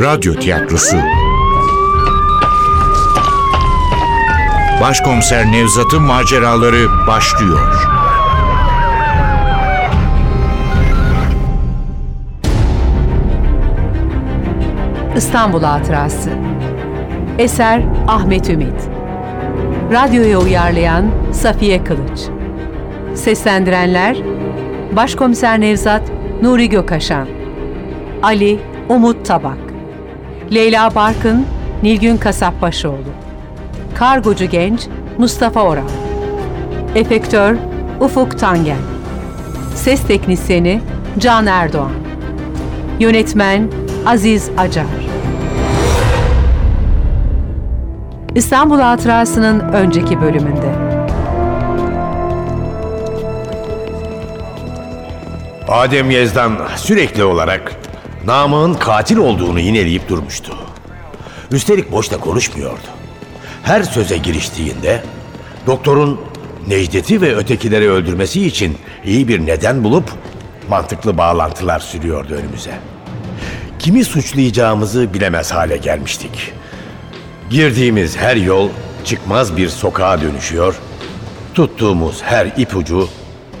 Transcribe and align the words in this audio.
Radyo 0.00 0.34
Tiyatrosu. 0.34 0.96
Başkomiser 4.80 5.52
Nevzat'ın 5.52 6.02
maceraları 6.02 7.06
başlıyor. 7.06 7.86
İstanbul 15.16 15.62
Hatırası. 15.62 16.30
Eser 17.38 17.82
Ahmet 18.08 18.50
Ümit. 18.50 18.88
Radyoya 19.92 20.38
uyarlayan 20.38 21.10
Safiye 21.32 21.84
Kılıç. 21.84 22.20
Seslendirenler 23.14 24.16
Başkomiser 24.92 25.60
Nevzat 25.60 26.02
Nuri 26.42 26.68
Gökaşan 26.68 27.28
Ali 28.22 28.60
Umut 28.88 29.26
Tabak 29.26 29.65
Leyla 30.54 30.94
Barkın 30.94 31.46
Nilgün 31.82 32.16
Kasapbaşoğlu. 32.16 33.12
Kargocu 33.94 34.44
Genç 34.44 34.86
Mustafa 35.18 35.62
Oral. 35.62 35.88
Efektör 36.94 37.56
Ufuk 38.00 38.38
Tangel. 38.38 38.76
Ses 39.74 40.02
Teknisyeni 40.02 40.80
Can 41.18 41.46
Erdoğan. 41.46 41.92
Yönetmen 42.98 43.68
Aziz 44.06 44.50
Acar. 44.58 44.84
İstanbul 48.34 48.80
Hatırası'nın 48.80 49.60
önceki 49.60 50.20
bölümünde. 50.20 50.72
Adem 55.68 56.10
Yezdan 56.10 56.58
sürekli 56.76 57.24
olarak 57.24 57.85
Namık'ın 58.26 58.74
katil 58.74 59.16
olduğunu 59.16 59.60
yineleyip 59.60 60.08
durmuştu. 60.08 60.56
Üstelik 61.50 61.92
boşta 61.92 62.20
konuşmuyordu. 62.20 62.86
Her 63.62 63.82
söze 63.82 64.16
giriştiğinde 64.16 65.02
doktorun 65.66 66.20
Necdet'i 66.68 67.20
ve 67.20 67.36
ötekileri 67.36 67.90
öldürmesi 67.90 68.46
için 68.46 68.76
iyi 69.04 69.28
bir 69.28 69.46
neden 69.46 69.84
bulup 69.84 70.12
mantıklı 70.68 71.18
bağlantılar 71.18 71.80
sürüyordu 71.80 72.34
önümüze. 72.34 72.78
Kimi 73.78 74.04
suçlayacağımızı 74.04 75.14
bilemez 75.14 75.52
hale 75.52 75.76
gelmiştik. 75.76 76.52
Girdiğimiz 77.50 78.16
her 78.16 78.36
yol 78.36 78.68
çıkmaz 79.04 79.56
bir 79.56 79.68
sokağa 79.68 80.20
dönüşüyor. 80.20 80.74
Tuttuğumuz 81.54 82.22
her 82.22 82.46
ipucu 82.46 83.08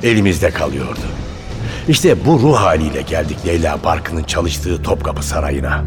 elimizde 0.02 0.50
kalıyordu. 0.50 1.25
İşte 1.88 2.26
bu 2.26 2.40
ruh 2.40 2.56
haliyle 2.56 3.02
geldik 3.02 3.36
Leyla 3.46 3.78
Barkın'ın 3.84 4.22
çalıştığı 4.22 4.82
Topkapı 4.82 5.22
Sarayı'na. 5.22 5.84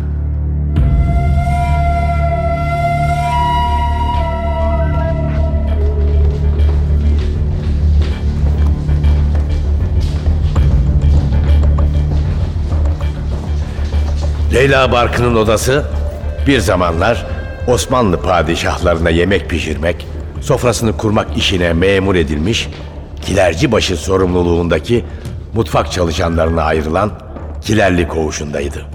Leyla 14.53 14.91
Barkın'ın 14.91 15.35
odası 15.35 15.85
bir 16.47 16.59
zamanlar 16.59 17.25
Osmanlı 17.67 18.21
padişahlarına 18.21 19.09
yemek 19.09 19.49
pişirmek, 19.49 20.07
sofrasını 20.41 20.97
kurmak 20.97 21.37
işine 21.37 21.73
memur 21.73 22.15
edilmiş, 22.15 22.69
kilercibaşı 23.21 23.97
sorumluluğundaki 23.97 25.05
mutfak 25.53 25.91
çalışanlarına 25.91 26.63
ayrılan 26.63 27.11
kilerli 27.61 28.07
koğuşundaydı. 28.07 28.85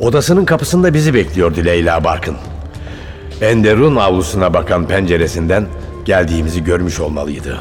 Odasının 0.00 0.44
kapısında 0.44 0.94
bizi 0.94 1.14
bekliyordu 1.14 1.64
Leyla 1.64 2.04
Barkın. 2.04 2.36
Enderun 3.40 3.96
avlusuna 3.96 4.54
bakan 4.54 4.88
penceresinden 4.88 5.66
geldiğimizi 6.04 6.64
görmüş 6.64 7.00
olmalıydı. 7.00 7.60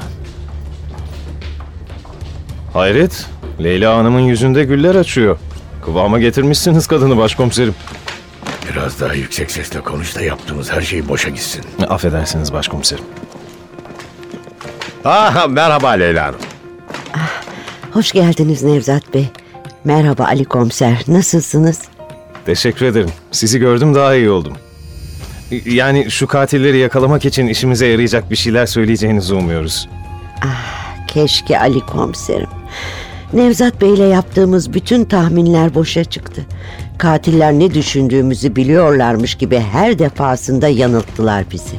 Hayret, 2.74 3.26
Leyla 3.64 3.98
Hanım'ın 3.98 4.20
yüzünde 4.20 4.64
güller 4.64 4.96
açıyor. 4.96 5.38
Kıvama 5.86 6.20
getirmişsiniz 6.20 6.88
kadını 6.88 7.18
başkomiserim. 7.18 7.76
Biraz 8.72 9.02
daha 9.02 9.14
yüksek 9.14 9.52
sesle 9.52 9.80
konuş 9.82 10.16
da 10.16 10.22
yaptığımız 10.22 10.72
her 10.72 10.82
şey 10.82 11.08
boşa 11.08 11.30
gitsin. 11.30 11.64
Affedersiniz 11.90 12.54
başkomiserim. 12.54 13.04
Aha, 15.06 15.48
merhaba 15.48 15.90
Leyla 15.90 16.26
Hanım. 16.28 16.40
Hoş 17.96 18.12
geldiniz 18.12 18.64
Nevzat 18.64 19.14
Bey. 19.14 19.28
Merhaba 19.84 20.26
Ali 20.26 20.46
Komiser, 20.46 21.04
nasılsınız? 21.08 21.82
Teşekkür 22.46 22.86
ederim. 22.86 23.10
Sizi 23.32 23.60
gördüm 23.60 23.96
daha 23.96 24.16
iyi 24.16 24.30
oldum. 24.30 24.54
Yani 25.66 26.12
şu 26.12 26.28
katilleri 26.28 26.78
yakalamak 26.78 27.26
için 27.26 27.48
işimize 27.48 27.88
yarayacak 27.88 28.32
bir 28.32 28.36
şeyler 28.36 28.66
söyleyeceğinizi 28.66 29.34
umuyoruz. 29.34 29.90
Keşke 31.08 31.60
Ali 31.60 31.80
Komiserim. 31.80 32.50
Nevzat 33.34 33.82
Bey 33.82 33.94
ile 33.94 34.06
yaptığımız 34.06 34.74
bütün 34.74 35.06
tahminler 35.06 35.76
boşa 35.76 36.04
çıktı. 36.04 36.46
Katiller 36.98 37.54
ne 37.54 37.74
düşündüğümüzü 37.74 38.56
biliyorlarmış 38.56 39.36
gibi 39.36 39.60
her 39.60 40.00
defasında 40.00 40.68
yanılttılar 40.68 41.46
bizi. 41.52 41.76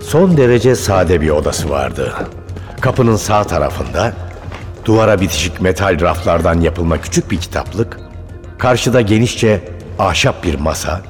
Son 0.00 0.36
derece 0.36 0.76
sade 0.76 1.20
bir 1.20 1.30
odası 1.30 1.70
vardı. 1.70 2.14
Kapının 2.84 3.16
sağ 3.16 3.44
tarafında 3.44 4.12
duvara 4.84 5.20
bitişik 5.20 5.60
metal 5.60 6.00
raflardan 6.00 6.60
yapılma 6.60 7.00
küçük 7.00 7.30
bir 7.30 7.36
kitaplık, 7.36 8.00
karşıda 8.58 9.00
genişçe 9.00 9.60
ahşap 9.98 10.44
bir 10.44 10.54
masa, 10.54 11.00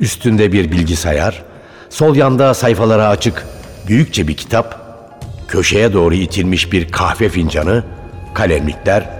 üstünde 0.00 0.52
bir 0.52 0.72
bilgisayar, 0.72 1.42
sol 1.90 2.16
yanda 2.16 2.54
sayfalara 2.54 3.08
açık 3.08 3.46
büyükçe 3.86 4.28
bir 4.28 4.36
kitap, 4.36 4.80
köşeye 5.48 5.92
doğru 5.92 6.14
itilmiş 6.14 6.72
bir 6.72 6.92
kahve 6.92 7.28
fincanı, 7.28 7.84
kalemlikler 8.34 9.10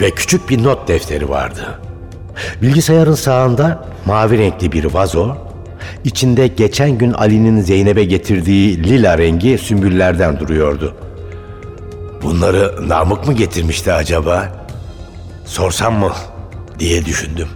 ve 0.00 0.10
küçük 0.10 0.50
bir 0.50 0.64
not 0.64 0.88
defteri 0.88 1.28
vardı. 1.28 1.80
Bilgisayarın 2.62 3.14
sağında 3.14 3.84
mavi 4.04 4.38
renkli 4.38 4.72
bir 4.72 4.84
vazo, 4.84 5.36
içinde 6.04 6.46
geçen 6.46 6.98
gün 6.98 7.12
Ali'nin 7.12 7.60
Zeynep'e 7.60 8.04
getirdiği 8.04 8.84
lila 8.84 9.18
rengi 9.18 9.58
sümbüllerden 9.58 10.40
duruyordu. 10.40 10.94
Bunları 12.22 12.88
Namık 12.88 13.26
mı 13.26 13.32
getirmişti 13.32 13.92
acaba? 13.92 14.66
Sorsam 15.44 15.94
mı 15.94 16.12
diye 16.78 17.04
düşündüm. 17.04 17.48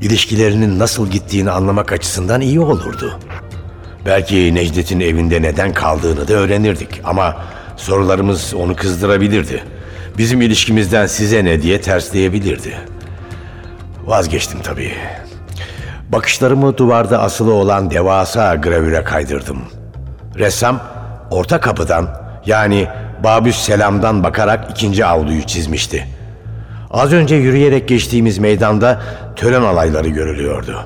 İlişkilerinin 0.00 0.78
nasıl 0.78 1.10
gittiğini 1.10 1.50
anlamak 1.50 1.92
açısından 1.92 2.40
iyi 2.40 2.60
olurdu. 2.60 3.18
Belki 4.06 4.54
Necdet'in 4.54 5.00
evinde 5.00 5.42
neden 5.42 5.72
kaldığını 5.74 6.28
da 6.28 6.34
öğrenirdik 6.34 7.00
ama 7.04 7.36
sorularımız 7.76 8.54
onu 8.54 8.76
kızdırabilirdi. 8.76 9.64
Bizim 10.18 10.42
ilişkimizden 10.42 11.06
size 11.06 11.44
ne 11.44 11.62
diye 11.62 11.80
tersleyebilirdi. 11.80 12.78
Vazgeçtim 14.06 14.58
tabii. 14.62 14.92
Bakışlarımı 16.12 16.76
duvarda 16.78 17.22
asılı 17.22 17.52
olan 17.52 17.90
devasa 17.90 18.54
gravüre 18.54 19.04
kaydırdım. 19.04 19.58
Ressam 20.38 20.80
orta 21.30 21.60
kapıdan 21.60 22.08
yani 22.46 22.88
Babüs 23.24 23.56
Selam'dan 23.56 24.24
bakarak 24.24 24.70
ikinci 24.70 25.04
avluyu 25.04 25.42
çizmişti. 25.42 26.06
Az 26.90 27.12
önce 27.12 27.34
yürüyerek 27.34 27.88
geçtiğimiz 27.88 28.38
meydanda 28.38 29.02
tören 29.36 29.62
alayları 29.62 30.08
görülüyordu. 30.08 30.78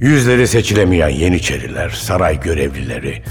Yüzleri 0.00 0.48
seçilemeyen 0.48 1.08
Yeniçeriler, 1.08 1.90
saray 1.90 2.40
görevlileri, 2.40 3.22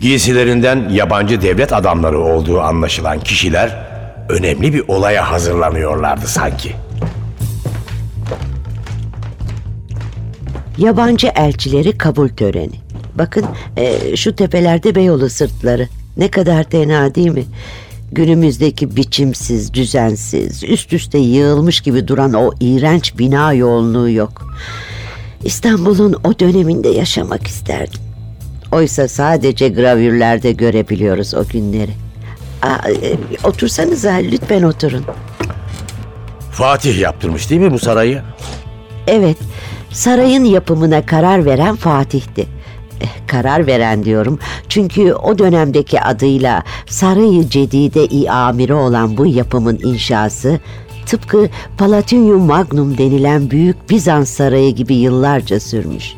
giysilerinden 0.00 0.88
yabancı 0.88 1.42
devlet 1.42 1.72
adamları 1.72 2.18
olduğu 2.18 2.60
anlaşılan 2.60 3.20
kişiler 3.20 3.86
önemli 4.28 4.74
bir 4.74 4.88
olaya 4.88 5.30
hazırlanıyorlardı 5.30 6.26
sanki. 6.26 6.74
Yabancı 10.78 11.26
elçileri 11.26 11.98
kabul 11.98 12.28
töreni. 12.28 12.76
Bakın 13.14 13.44
e, 13.76 14.16
şu 14.16 14.36
tepelerde 14.36 14.94
Beyoğlu 14.94 15.30
sırtları. 15.30 15.88
Ne 16.16 16.28
kadar 16.28 16.64
tenha 16.64 17.14
değil 17.14 17.30
mi? 17.30 17.44
Günümüzdeki 18.12 18.96
biçimsiz, 18.96 19.74
düzensiz, 19.74 20.64
üst 20.64 20.92
üste 20.92 21.18
yığılmış 21.18 21.80
gibi 21.80 22.08
duran 22.08 22.32
o 22.32 22.50
iğrenç 22.60 23.18
bina 23.18 23.52
yoğunluğu 23.52 24.10
yok. 24.10 24.54
İstanbul'un 25.44 26.16
o 26.24 26.38
döneminde 26.38 26.88
yaşamak 26.88 27.46
isterdim. 27.46 28.00
Oysa 28.72 29.08
sadece 29.08 29.68
gravürlerde 29.68 30.52
görebiliyoruz 30.52 31.34
o 31.34 31.44
günleri. 31.44 31.92
Aa, 32.62 32.90
e, 32.90 33.16
otursanıza 33.44 34.12
lütfen 34.12 34.62
oturun. 34.62 35.04
Fatih 36.52 36.98
yaptırmış 36.98 37.50
değil 37.50 37.60
mi 37.60 37.72
bu 37.72 37.78
sarayı? 37.78 38.22
Evet, 39.06 39.36
sarayın 39.90 40.44
yapımına 40.44 41.06
karar 41.06 41.44
veren 41.44 41.76
Fatih'ti. 41.76 42.46
Eh, 43.00 43.08
Karar 43.26 43.66
veren 43.66 44.04
diyorum 44.04 44.38
çünkü 44.68 45.12
o 45.12 45.38
dönemdeki 45.38 46.00
adıyla 46.00 46.62
Sarayı 46.86 47.48
Cedide-i 47.48 48.30
Amiri 48.30 48.74
olan 48.74 49.16
bu 49.16 49.26
yapımın 49.26 49.78
inşası 49.84 50.60
tıpkı 51.06 51.48
Palatium 51.78 52.40
Magnum 52.40 52.98
denilen 52.98 53.50
büyük 53.50 53.90
Bizans 53.90 54.30
sarayı 54.30 54.74
gibi 54.74 54.94
yıllarca 54.94 55.60
sürmüş. 55.60 56.14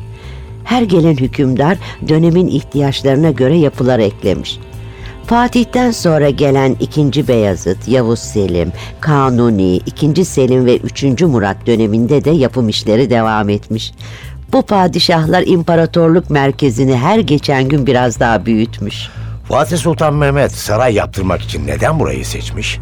Her 0.63 0.81
gelen 0.81 1.15
hükümdar 1.15 1.77
dönemin 2.07 2.47
ihtiyaçlarına 2.47 3.31
göre 3.31 3.57
yapılar 3.57 3.99
eklemiş. 3.99 4.59
Fatih'ten 5.31 5.91
sonra 5.91 6.29
gelen 6.29 6.75
2. 6.79 7.27
Beyazıt, 7.27 7.87
Yavuz 7.87 8.19
Selim, 8.19 8.71
Kanuni, 9.01 9.75
2. 9.75 10.25
Selim 10.25 10.65
ve 10.65 10.77
3. 10.77 11.03
Murat 11.21 11.65
döneminde 11.65 12.23
de 12.23 12.29
yapım 12.29 12.69
işleri 12.69 13.09
devam 13.09 13.49
etmiş. 13.49 13.93
Bu 14.53 14.61
padişahlar 14.61 15.43
imparatorluk 15.45 16.29
merkezini 16.29 16.97
her 16.97 17.19
geçen 17.19 17.69
gün 17.69 17.87
biraz 17.87 18.19
daha 18.19 18.45
büyütmüş. 18.45 19.09
Fatih 19.47 19.77
Sultan 19.77 20.13
Mehmet 20.13 20.51
saray 20.51 20.93
yaptırmak 20.93 21.41
için 21.41 21.67
neden 21.67 21.99
burayı 21.99 22.25
seçmiş? 22.25 22.79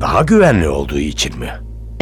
Daha 0.00 0.22
güvenli 0.22 0.68
olduğu 0.68 0.98
için 0.98 1.38
mi? 1.38 1.50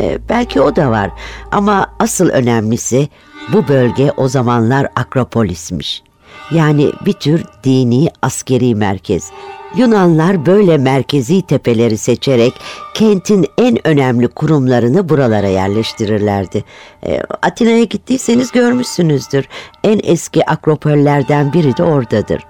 Ee, 0.00 0.18
belki 0.28 0.60
o 0.60 0.76
da 0.76 0.90
var 0.90 1.10
ama 1.52 1.86
asıl 1.98 2.28
önemlisi 2.28 3.08
bu 3.52 3.68
bölge 3.68 4.12
o 4.16 4.28
zamanlar 4.28 4.88
Akropolis'miş. 4.96 6.02
Yani 6.50 6.92
bir 7.06 7.12
tür 7.12 7.44
dini 7.64 8.08
askeri 8.22 8.74
merkez. 8.74 9.30
Yunanlar 9.76 10.46
böyle 10.46 10.78
merkezi 10.78 11.42
tepeleri 11.42 11.98
seçerek 11.98 12.52
kentin 12.94 13.46
en 13.58 13.86
önemli 13.86 14.28
kurumlarını 14.28 15.08
buralara 15.08 15.46
yerleştirirlerdi. 15.46 16.64
Ee, 17.06 17.22
Atina'ya 17.42 17.84
gittiyseniz 17.84 18.52
görmüşsünüzdür. 18.52 19.48
En 19.84 20.00
eski 20.02 20.46
akropollerden 20.46 21.52
biri 21.52 21.76
de 21.76 21.82
oradadır. 21.82 22.44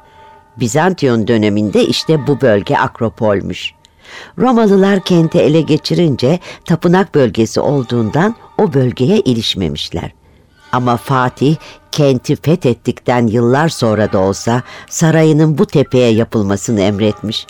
Bizantiyon 0.57 1.29
döneminde 1.29 1.85
işte 1.85 2.27
bu 2.27 2.41
bölge 2.41 2.77
Akropol'müş. 2.77 3.75
Romalılar 4.39 5.01
kenti 5.01 5.39
ele 5.39 5.61
geçirince 5.61 6.39
tapınak 6.65 7.15
bölgesi 7.15 7.61
olduğundan 7.61 8.35
o 8.59 8.73
bölgeye 8.73 9.21
ilişmemişler. 9.21 10.18
Ama 10.73 10.97
Fatih 10.97 11.57
kenti 11.93 12.37
fethettikten 12.37 13.27
yıllar 13.27 13.69
sonra 13.69 14.13
da 14.13 14.19
olsa 14.19 14.63
sarayının 14.89 15.59
bu 15.59 15.67
tepeye 15.67 16.11
yapılmasını 16.11 16.81
emretmiş. 16.81 17.47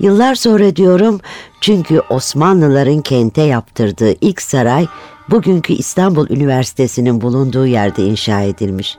Yıllar 0.00 0.34
sonra 0.34 0.76
diyorum 0.76 1.20
çünkü 1.60 2.00
Osmanlıların 2.10 3.00
kente 3.00 3.42
yaptırdığı 3.42 4.14
ilk 4.20 4.42
saray 4.42 4.86
bugünkü 5.30 5.72
İstanbul 5.72 6.30
Üniversitesi'nin 6.30 7.20
bulunduğu 7.20 7.66
yerde 7.66 8.04
inşa 8.04 8.40
edilmiş. 8.40 8.98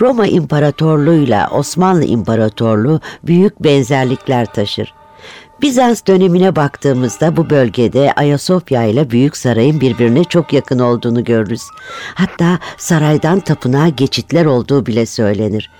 Roma 0.00 0.26
İmparatorluğu'yla 0.26 1.48
Osmanlı 1.50 2.04
İmparatorluğu 2.04 3.00
büyük 3.26 3.64
benzerlikler 3.64 4.52
taşır. 4.52 4.94
Bizans 5.62 6.06
dönemine 6.06 6.56
baktığımızda 6.56 7.36
bu 7.36 7.50
bölgede 7.50 8.12
Ayasofya 8.12 8.84
ile 8.84 9.10
Büyük 9.10 9.36
Saray'ın 9.36 9.80
birbirine 9.80 10.24
çok 10.24 10.52
yakın 10.52 10.78
olduğunu 10.78 11.24
görürüz. 11.24 11.62
Hatta 12.14 12.58
saraydan 12.78 13.40
tapınağa 13.40 13.88
geçitler 13.88 14.44
olduğu 14.44 14.86
bile 14.86 15.06
söylenir. 15.06 15.70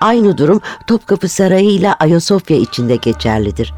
Aynı 0.00 0.38
durum 0.38 0.60
Topkapı 0.86 1.28
Sarayı 1.28 1.70
ile 1.70 1.92
Ayasofya 1.92 2.56
içinde 2.56 2.96
geçerlidir. 2.96 3.74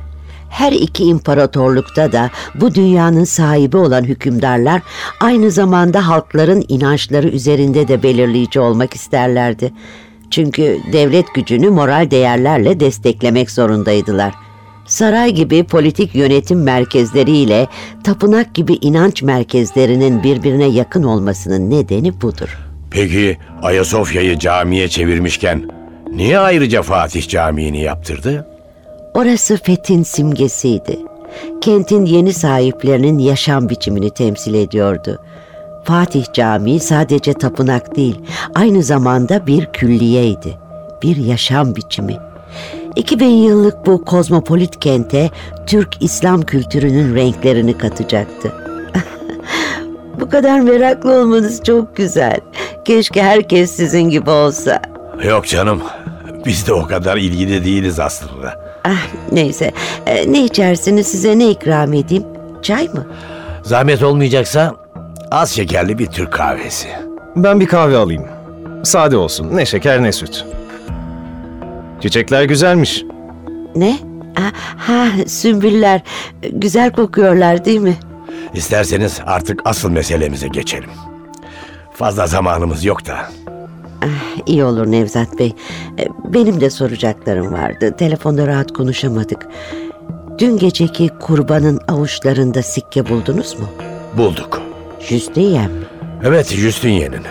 Her 0.50 0.72
iki 0.72 1.04
imparatorlukta 1.04 2.12
da 2.12 2.30
bu 2.54 2.74
dünyanın 2.74 3.24
sahibi 3.24 3.76
olan 3.76 4.04
hükümdarlar 4.04 4.82
aynı 5.20 5.50
zamanda 5.50 6.08
halkların 6.08 6.64
inançları 6.68 7.28
üzerinde 7.28 7.88
de 7.88 8.02
belirleyici 8.02 8.60
olmak 8.60 8.94
isterlerdi. 8.94 9.72
Çünkü 10.30 10.78
devlet 10.92 11.34
gücünü 11.34 11.70
moral 11.70 12.10
değerlerle 12.10 12.80
desteklemek 12.80 13.50
zorundaydılar.'' 13.50 14.49
Saray 14.86 15.30
gibi 15.30 15.64
politik 15.64 16.14
yönetim 16.14 16.62
merkezleriyle 16.62 17.66
tapınak 18.04 18.54
gibi 18.54 18.74
inanç 18.80 19.22
merkezlerinin 19.22 20.22
birbirine 20.22 20.66
yakın 20.66 21.02
olmasının 21.02 21.70
nedeni 21.70 22.20
budur. 22.20 22.58
Peki 22.90 23.38
Ayasofya'yı 23.62 24.38
camiye 24.38 24.88
çevirmişken 24.88 25.70
niye 26.12 26.38
ayrıca 26.38 26.82
Fatih 26.82 27.28
Camii'ni 27.28 27.80
yaptırdı? 27.80 28.46
Orası 29.14 29.56
fethin 29.56 30.02
simgesiydi. 30.02 30.98
Kentin 31.60 32.04
yeni 32.04 32.32
sahiplerinin 32.32 33.18
yaşam 33.18 33.68
biçimini 33.68 34.10
temsil 34.10 34.54
ediyordu. 34.54 35.18
Fatih 35.84 36.24
Camii 36.32 36.80
sadece 36.80 37.32
tapınak 37.32 37.96
değil, 37.96 38.20
aynı 38.54 38.82
zamanda 38.82 39.46
bir 39.46 39.66
külliyeydi, 39.66 40.58
bir 41.02 41.16
yaşam 41.16 41.76
biçimi. 41.76 42.16
2000 42.96 43.26
yıllık 43.26 43.86
bu 43.86 44.04
kozmopolit 44.04 44.80
kente 44.80 45.30
Türk 45.66 46.02
İslam 46.02 46.42
kültürünün 46.42 47.14
renklerini 47.14 47.78
katacaktı. 47.78 48.52
bu 50.20 50.28
kadar 50.30 50.60
meraklı 50.60 51.12
olmanız 51.20 51.62
çok 51.64 51.96
güzel. 51.96 52.40
Keşke 52.84 53.22
herkes 53.22 53.70
sizin 53.76 54.02
gibi 54.02 54.30
olsa. 54.30 54.82
Yok 55.24 55.46
canım, 55.46 55.82
biz 56.46 56.66
de 56.66 56.72
o 56.72 56.86
kadar 56.86 57.16
ilgili 57.16 57.64
değiliz 57.64 58.00
aslında. 58.00 58.60
Ah, 58.84 59.06
neyse, 59.32 59.72
Ee, 60.06 60.32
ne 60.32 60.44
içersiniz 60.44 61.06
size 61.06 61.38
ne 61.38 61.50
ikram 61.50 61.92
edeyim? 61.92 62.24
Çay 62.62 62.88
mı? 62.88 63.06
Zahmet 63.62 64.02
olmayacaksa 64.02 64.74
az 65.30 65.50
şekerli 65.50 65.98
bir 65.98 66.06
Türk 66.06 66.32
kahvesi. 66.32 66.88
Ben 67.36 67.60
bir 67.60 67.66
kahve 67.66 67.96
alayım. 67.96 68.24
Sade 68.84 69.16
olsun. 69.16 69.56
Ne 69.56 69.66
şeker 69.66 70.02
ne 70.02 70.12
süt. 70.12 70.44
Çiçekler 72.00 72.44
güzelmiş. 72.44 73.04
Ne? 73.76 73.98
Ah, 74.36 74.52
ha, 74.88 75.06
sümbüller. 75.26 76.00
Güzel 76.52 76.92
kokuyorlar 76.92 77.64
değil 77.64 77.80
mi? 77.80 77.96
İsterseniz 78.54 79.20
artık 79.26 79.60
asıl 79.64 79.90
meselemize 79.90 80.48
geçelim. 80.48 80.90
Fazla 81.94 82.26
zamanımız 82.26 82.84
yok 82.84 83.06
da. 83.06 83.16
İyi 84.46 84.64
olur 84.64 84.86
Nevzat 84.90 85.38
Bey. 85.38 85.52
Ee, 85.98 86.04
Benim 86.24 86.60
de 86.60 86.70
soracaklarım 86.70 87.52
vardı. 87.52 87.94
Telefonda 87.98 88.46
rahat 88.46 88.72
konuşamadık. 88.72 89.48
Dün 90.38 90.58
geceki 90.58 91.08
kurbanın 91.20 91.80
avuçlarında 91.88 92.62
sikke 92.62 93.08
buldunuz 93.08 93.58
mu? 93.58 93.66
Bulduk. 94.16 94.62
Justiyem. 95.00 95.70
Evet 96.24 96.48
Justinian'in. 96.54 97.22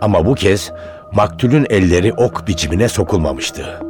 Ama 0.00 0.26
bu 0.26 0.34
kez 0.34 0.72
maktulün 1.12 1.66
elleri 1.70 2.12
ok 2.12 2.46
biçimine 2.48 2.88
sokulmamıştı. 2.88 3.80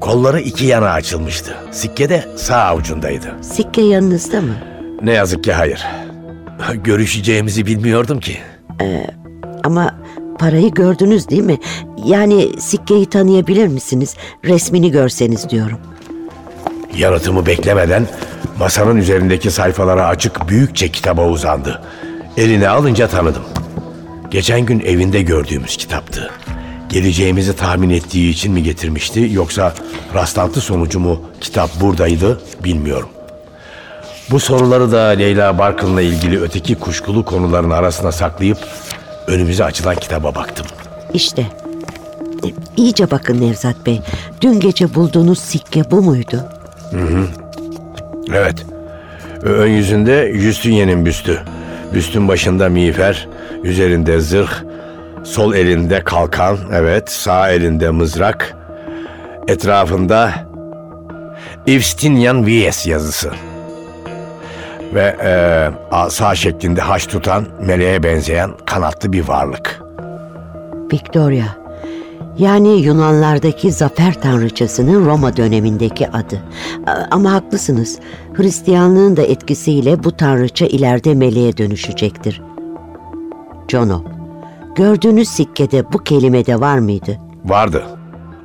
Kolları 0.00 0.40
iki 0.40 0.66
yana 0.66 0.90
açılmıştı. 0.90 1.56
Sikke 1.72 2.08
de 2.08 2.24
sağ 2.36 2.56
avucundaydı. 2.56 3.34
Sikke 3.42 3.82
yanınızda 3.82 4.40
mı? 4.40 4.54
Ne 5.02 5.12
yazık 5.12 5.44
ki 5.44 5.52
hayır. 5.52 5.86
Görüşeceğimizi 6.74 7.66
bilmiyordum 7.66 8.20
ki. 8.20 8.38
Ama 9.64 9.94
parayı 10.38 10.70
gördünüz 10.70 11.28
değil 11.28 11.42
mi? 11.42 11.58
Yani 12.04 12.60
sikkeyi 12.60 13.06
tanıyabilir 13.06 13.66
misiniz? 13.66 14.14
Resmini 14.44 14.90
görseniz 14.90 15.50
diyorum. 15.50 15.78
Yanıtımı 16.96 17.46
beklemeden 17.46 18.06
masanın 18.58 18.96
üzerindeki 18.96 19.50
sayfalara 19.50 20.06
açık 20.06 20.48
büyükçe 20.48 20.88
kitaba 20.88 21.28
uzandı. 21.28 21.82
Eline 22.36 22.68
alınca 22.68 23.08
tanıdım. 23.08 23.42
Geçen 24.30 24.60
gün 24.60 24.80
evinde 24.80 25.22
gördüğümüz 25.22 25.76
kitaptı. 25.76 26.30
Geleceğimizi 26.88 27.56
tahmin 27.56 27.90
ettiği 27.90 28.30
için 28.30 28.52
mi 28.52 28.62
getirmişti 28.62 29.28
yoksa 29.32 29.74
rastlantı 30.14 30.60
sonucu 30.60 31.00
mu 31.00 31.20
kitap 31.40 31.80
buradaydı 31.80 32.40
bilmiyorum. 32.64 33.08
Bu 34.30 34.40
soruları 34.40 34.92
da 34.92 35.02
Leyla 35.06 35.58
Barkın'la 35.58 36.02
ilgili 36.02 36.40
öteki 36.40 36.74
kuşkulu 36.74 37.24
konuların 37.24 37.70
arasına 37.70 38.12
saklayıp 38.12 38.58
önümüze 39.26 39.64
açılan 39.64 39.96
kitaba 39.96 40.34
baktım. 40.34 40.66
İşte. 41.14 41.46
İyice 42.76 43.10
bakın 43.10 43.40
Nevzat 43.40 43.86
Bey. 43.86 44.00
Dün 44.40 44.60
gece 44.60 44.94
bulduğunuz 44.94 45.38
sikke 45.38 45.90
bu 45.90 46.02
muydu? 46.02 46.44
Evet. 48.34 48.66
Ön 49.42 49.66
yüzünde 49.66 50.32
Justinian'in 50.34 51.06
büstü. 51.06 51.42
Büstün 51.94 52.28
başında 52.28 52.68
miğfer, 52.68 53.28
üzerinde 53.62 54.20
zırh, 54.20 54.52
sol 55.26 55.54
elinde 55.54 56.04
kalkan, 56.04 56.58
evet, 56.72 57.10
sağ 57.10 57.50
elinde 57.50 57.90
mızrak. 57.90 58.56
Etrafında 59.48 60.30
Evstinian 61.66 62.46
Vies 62.46 62.86
yazısı. 62.86 63.30
Ve 64.94 65.16
eee, 65.24 65.70
asa 65.90 66.34
şeklinde 66.34 66.80
haç 66.80 67.06
tutan, 67.06 67.46
meleğe 67.60 68.02
benzeyen 68.02 68.50
kanatlı 68.66 69.12
bir 69.12 69.28
varlık. 69.28 69.80
Victoria. 70.92 71.46
Yani 72.38 72.68
Yunanlardaki 72.68 73.72
zafer 73.72 74.20
tanrıçasının 74.22 75.06
Roma 75.06 75.36
dönemindeki 75.36 76.08
adı. 76.08 76.42
Ama 77.10 77.32
haklısınız. 77.32 77.98
Hristiyanlığın 78.34 79.16
da 79.16 79.22
etkisiyle 79.22 80.04
bu 80.04 80.12
tanrıça 80.12 80.66
ileride 80.66 81.14
meleğe 81.14 81.56
dönüşecektir. 81.56 82.42
Jono. 83.68 84.15
Gördüğünüz 84.76 85.28
sikkede 85.28 85.92
bu 85.92 85.98
kelime 85.98 86.46
de 86.46 86.60
var 86.60 86.78
mıydı? 86.78 87.18
Vardı. 87.44 87.84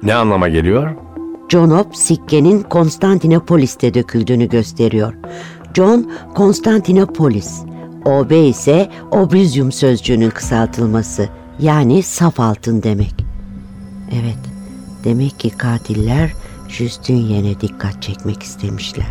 Ne 0.04 0.14
anlama 0.14 0.50
geliyor? 0.50 0.96
Jonop 1.50 1.96
sikkenin 1.96 2.62
Konstantinopolis'te 2.62 3.94
döküldüğünü 3.94 4.50
gösteriyor. 4.50 5.14
John 5.74 6.12
Konstantinopolis. 6.36 7.62
OB 8.06 8.32
ise 8.32 8.90
obrizyum 9.12 9.72
sözcüğünün 9.72 10.30
kısaltılması. 10.30 11.30
Yani 11.60 12.04
saf 12.04 12.40
altın 12.40 12.84
demek. 12.84 13.26
Evet, 14.12 14.40
demek 15.04 15.40
ki 15.40 15.50
katiller 15.50 16.34
Justinian'e 16.70 17.62
dikkat 17.62 18.02
çekmek 18.02 18.44
istemişler. 18.44 19.06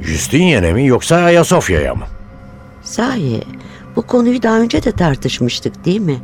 Justinian'e 0.00 0.72
mi 0.72 0.86
yoksa 0.86 1.16
Ayasofya'ya 1.16 1.94
mı? 1.94 2.04
Sahi, 2.82 3.42
bu 3.96 4.02
konuyu 4.02 4.42
daha 4.42 4.60
önce 4.60 4.82
de 4.82 4.92
tartışmıştık 4.92 5.84
değil 5.84 6.00
mi? 6.00 6.16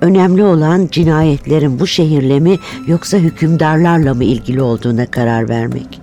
Önemli 0.00 0.44
olan 0.44 0.88
cinayetlerin 0.92 1.80
bu 1.80 1.86
şehirle 1.86 2.40
mi 2.40 2.58
yoksa 2.86 3.16
hükümdarlarla 3.16 4.14
mı 4.14 4.24
ilgili 4.24 4.62
olduğuna 4.62 5.06
karar 5.06 5.48
vermek. 5.48 6.00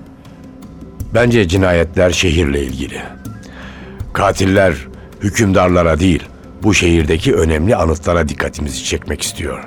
Bence 1.14 1.48
cinayetler 1.48 2.12
şehirle 2.12 2.64
ilgili. 2.64 3.02
Katiller 4.14 4.76
hükümdarlara 5.22 6.00
değil, 6.00 6.24
bu 6.64 6.74
şehirdeki 6.74 7.36
önemli 7.36 7.76
anıtlara 7.76 8.30
dikkatimizi 8.30 8.84
çekmek 8.84 9.22
istiyor. 9.22 9.64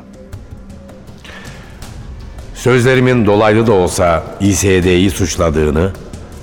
Sözlerimin 2.55 3.27
dolaylı 3.27 3.67
da 3.67 3.73
olsa 3.73 4.25
İSD'yi 4.41 5.11
suçladığını, 5.11 5.93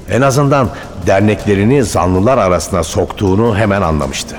en 0.09 0.21
azından 0.21 0.69
derneklerini 1.07 1.83
zanlılar 1.83 2.37
arasına 2.37 2.83
soktuğunu 2.83 3.57
hemen 3.57 3.81
anlamıştı. 3.81 4.35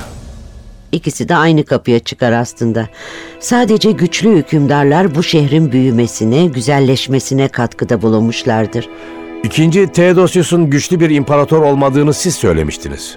İkisi 0.92 1.28
de 1.28 1.36
aynı 1.36 1.64
kapıya 1.64 1.98
çıkar 1.98 2.32
aslında. 2.32 2.88
Sadece 3.40 3.92
güçlü 3.92 4.36
hükümdarlar 4.36 5.14
bu 5.14 5.22
şehrin 5.22 5.72
büyümesine, 5.72 6.46
güzelleşmesine 6.46 7.48
katkıda 7.48 8.02
bulunmuşlardır. 8.02 8.88
İkinci 9.44 9.92
Theodosius'un 9.92 10.70
güçlü 10.70 11.00
bir 11.00 11.10
imparator 11.10 11.62
olmadığını 11.62 12.14
siz 12.14 12.34
söylemiştiniz. 12.34 13.16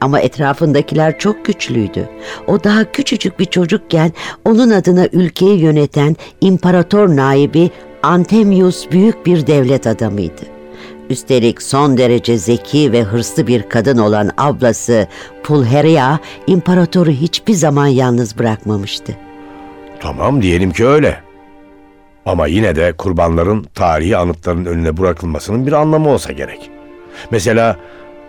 Ama 0.00 0.20
etrafındakiler 0.20 1.18
çok 1.18 1.44
güçlüydü. 1.44 2.08
O 2.46 2.64
daha 2.64 2.92
küçücük 2.92 3.38
bir 3.38 3.44
çocukken 3.44 4.12
onun 4.44 4.70
adına 4.70 5.06
ülkeyi 5.12 5.60
yöneten 5.60 6.16
imparator 6.40 7.16
naibi 7.16 7.70
Antemius 8.02 8.90
büyük 8.90 9.26
bir 9.26 9.46
devlet 9.46 9.86
adamıydı. 9.86 10.57
Üstelik 11.10 11.62
son 11.62 11.98
derece 11.98 12.38
zeki 12.38 12.92
ve 12.92 13.02
hırslı 13.02 13.46
bir 13.46 13.62
kadın 13.62 13.98
olan 13.98 14.30
ablası 14.38 15.06
Pulheria 15.42 16.18
imparatoru 16.46 17.10
hiçbir 17.10 17.54
zaman 17.54 17.86
yalnız 17.86 18.38
bırakmamıştı. 18.38 19.16
Tamam 20.00 20.42
diyelim 20.42 20.72
ki 20.72 20.86
öyle. 20.86 21.20
Ama 22.26 22.46
yine 22.46 22.76
de 22.76 22.92
kurbanların 22.92 23.66
tarihi 23.74 24.16
anıtların 24.16 24.64
önüne 24.64 24.96
bırakılmasının 24.96 25.66
bir 25.66 25.72
anlamı 25.72 26.08
olsa 26.08 26.32
gerek. 26.32 26.70
Mesela 27.30 27.76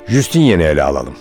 Justinian'i 0.08 0.64
ele 0.64 0.84
alalım. 0.84 1.14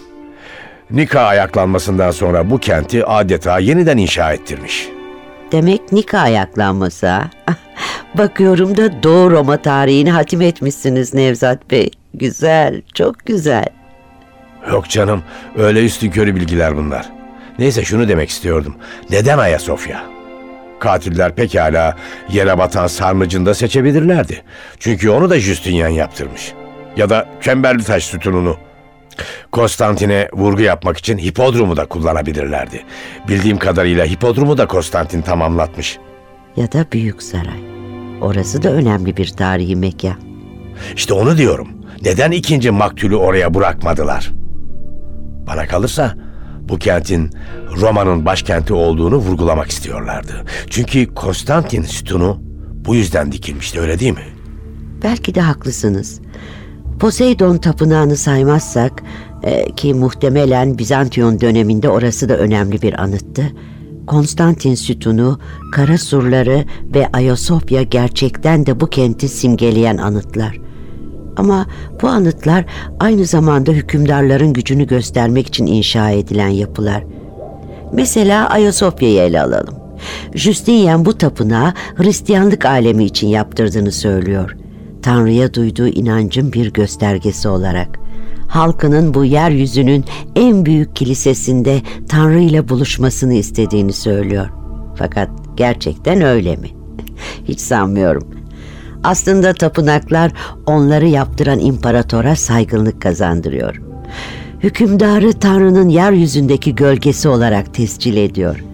Nika 0.90 1.20
ayaklanmasından 1.20 2.10
sonra 2.10 2.50
bu 2.50 2.58
kenti 2.58 3.04
adeta 3.04 3.58
yeniden 3.58 3.96
inşa 3.96 4.32
ettirmiş. 4.32 4.88
Demek 5.52 5.92
Nika 5.92 6.18
ayaklanması 6.18 7.06
ha? 7.06 7.30
Bakıyorum 8.18 8.76
da 8.76 9.02
Doğu 9.02 9.30
Roma 9.30 9.56
tarihini 9.56 10.10
hatim 10.10 10.40
etmişsiniz 10.40 11.14
Nevzat 11.14 11.70
Bey. 11.70 11.90
Güzel, 12.14 12.82
çok 12.94 13.26
güzel. 13.26 13.66
Yok 14.70 14.88
canım, 14.88 15.22
öyle 15.58 15.84
üstün 15.84 16.10
körü 16.10 16.34
bilgiler 16.34 16.76
bunlar. 16.76 17.08
Neyse 17.58 17.84
şunu 17.84 18.08
demek 18.08 18.28
istiyordum. 18.30 18.76
Neden 19.10 19.38
Ayasofya? 19.38 20.02
Katiller 20.80 21.34
pekala 21.34 21.96
yere 22.28 22.58
batan 22.58 22.86
sarnıcını 22.86 23.46
da 23.46 23.54
seçebilirlerdi. 23.54 24.42
Çünkü 24.78 25.10
onu 25.10 25.30
da 25.30 25.40
Justinian 25.40 25.88
yaptırmış. 25.88 26.52
Ya 26.96 27.10
da 27.10 27.26
Çemberli 27.40 27.84
Taş 27.84 28.04
sütununu. 28.04 28.56
Konstantin'e 29.52 30.28
vurgu 30.32 30.62
yapmak 30.62 30.98
için 30.98 31.18
hipodromu 31.18 31.76
da 31.76 31.86
kullanabilirlerdi. 31.86 32.84
Bildiğim 33.28 33.58
kadarıyla 33.58 34.04
hipodromu 34.04 34.58
da 34.58 34.66
Konstantin 34.66 35.22
tamamlatmış. 35.22 35.98
Ya 36.56 36.72
da 36.72 36.86
Büyük 36.92 37.22
Saray. 37.22 37.77
Orası 38.20 38.62
da 38.62 38.72
önemli 38.72 39.16
bir 39.16 39.26
tarihi 39.28 39.76
mekan. 39.76 40.16
İşte 40.96 41.14
onu 41.14 41.36
diyorum. 41.36 41.68
Neden 42.04 42.30
ikinci 42.30 42.70
maktulü 42.70 43.16
oraya 43.16 43.54
bırakmadılar? 43.54 44.32
Bana 45.46 45.66
kalırsa 45.66 46.14
bu 46.60 46.78
kentin 46.78 47.30
Roma'nın 47.80 48.26
başkenti 48.26 48.74
olduğunu 48.74 49.16
vurgulamak 49.16 49.70
istiyorlardı. 49.70 50.44
Çünkü 50.70 51.14
Konstantin 51.14 51.82
sütunu 51.82 52.40
bu 52.74 52.94
yüzden 52.94 53.32
dikilmişti 53.32 53.80
öyle 53.80 53.98
değil 53.98 54.12
mi? 54.12 54.26
Belki 55.02 55.34
de 55.34 55.40
haklısınız. 55.40 56.20
Poseidon 57.00 57.56
tapınağını 57.56 58.16
saymazsak 58.16 59.02
e, 59.42 59.72
ki 59.72 59.94
muhtemelen 59.94 60.78
Bizantiyon 60.78 61.40
döneminde 61.40 61.88
orası 61.88 62.28
da 62.28 62.36
önemli 62.36 62.82
bir 62.82 63.02
anıttı. 63.02 63.52
Konstantin 64.08 64.74
sütunu, 64.74 65.38
kara 65.72 65.98
surları 65.98 66.64
ve 66.94 67.08
Ayasofya 67.12 67.82
gerçekten 67.82 68.66
de 68.66 68.80
bu 68.80 68.86
kenti 68.86 69.28
simgeleyen 69.28 69.96
anıtlar. 69.96 70.58
Ama 71.36 71.66
bu 72.02 72.08
anıtlar 72.08 72.64
aynı 73.00 73.24
zamanda 73.24 73.72
hükümdarların 73.72 74.52
gücünü 74.52 74.86
göstermek 74.86 75.46
için 75.46 75.66
inşa 75.66 76.10
edilen 76.10 76.48
yapılar. 76.48 77.04
Mesela 77.92 78.48
Ayasofya'yı 78.48 79.20
ele 79.20 79.40
alalım. 79.42 79.74
Justinian 80.34 81.04
bu 81.04 81.18
tapınağı 81.18 81.72
Hristiyanlık 81.96 82.64
alemi 82.64 83.04
için 83.04 83.28
yaptırdığını 83.28 83.92
söylüyor. 83.92 84.56
Tanrı'ya 85.02 85.54
duyduğu 85.54 85.88
inancın 85.88 86.52
bir 86.52 86.72
göstergesi 86.72 87.48
olarak. 87.48 88.07
Halkının 88.48 89.14
bu 89.14 89.24
yeryüzünün 89.24 90.04
en 90.36 90.66
büyük 90.66 90.96
kilisesinde 90.96 91.82
Tanrı 92.08 92.40
ile 92.40 92.68
buluşmasını 92.68 93.34
istediğini 93.34 93.92
söylüyor. 93.92 94.48
Fakat 94.96 95.30
gerçekten 95.56 96.22
öyle 96.22 96.56
mi? 96.56 96.68
Hiç 97.48 97.60
sanmıyorum. 97.60 98.28
Aslında 99.04 99.52
tapınaklar 99.52 100.32
onları 100.66 101.08
yaptıran 101.08 101.58
imparatora 101.58 102.36
saygınlık 102.36 103.02
kazandırıyor. 103.02 103.82
Hükümdarı 104.62 105.32
Tanrı'nın 105.32 105.88
yeryüzündeki 105.88 106.74
gölgesi 106.74 107.28
olarak 107.28 107.74
tescil 107.74 108.16
ediyor. 108.16 108.64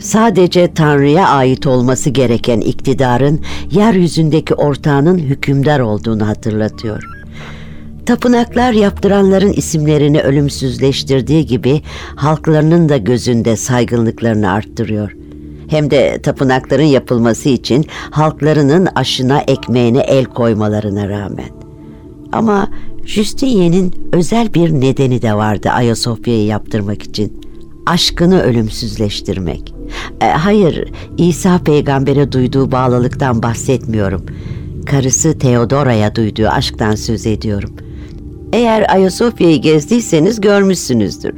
Sadece 0.00 0.74
Tanrı'ya 0.74 1.28
ait 1.28 1.66
olması 1.66 2.10
gereken 2.10 2.60
iktidarın 2.60 3.40
yeryüzündeki 3.70 4.54
ortağının 4.54 5.18
hükümdar 5.18 5.80
olduğunu 5.80 6.28
hatırlatıyor. 6.28 7.19
Tapınaklar 8.06 8.72
yaptıranların 8.72 9.52
isimlerini 9.52 10.20
ölümsüzleştirdiği 10.20 11.46
gibi 11.46 11.82
halklarının 12.16 12.88
da 12.88 12.96
gözünde 12.96 13.56
saygınlıklarını 13.56 14.50
arttırıyor 14.50 15.20
hem 15.70 15.90
de 15.90 16.20
tapınakların 16.22 16.82
yapılması 16.82 17.48
için 17.48 17.86
halklarının 18.10 18.88
aşına 18.94 19.40
ekmeğine 19.40 20.00
el 20.00 20.24
koymalarına 20.24 21.08
rağmen. 21.08 21.50
Ama 22.32 22.68
Justinian'in 23.04 23.94
özel 24.12 24.54
bir 24.54 24.72
nedeni 24.72 25.22
de 25.22 25.34
vardı 25.34 25.70
Ayasofya'yı 25.70 26.46
yaptırmak 26.46 27.02
için. 27.02 27.40
Aşkını 27.86 28.42
ölümsüzleştirmek. 28.42 29.74
E, 30.20 30.26
hayır, 30.26 30.92
İsa 31.18 31.58
peygambere 31.58 32.32
duyduğu 32.32 32.72
bağlılıktan 32.72 33.42
bahsetmiyorum. 33.42 34.26
Karısı 34.86 35.38
Theodora'ya 35.38 36.14
duyduğu 36.14 36.48
aşktan 36.48 36.94
söz 36.94 37.26
ediyorum.'' 37.26 37.89
Eğer 38.52 38.94
Ayasofya'yı 38.94 39.60
gezdiyseniz 39.60 40.40
görmüşsünüzdür. 40.40 41.34